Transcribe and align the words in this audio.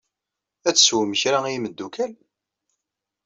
Ad 0.67 0.75
teswem 0.75 1.11
kra 1.21 1.39
i 1.45 1.51
imeddukal? 1.57 2.13